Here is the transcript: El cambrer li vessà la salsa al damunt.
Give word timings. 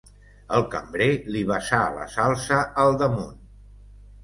El 0.59 0.63
cambrer 0.71 1.07
li 1.35 1.43
vessà 1.51 1.83
la 1.99 2.09
salsa 2.15 2.59
al 2.87 3.01
damunt. 3.05 3.39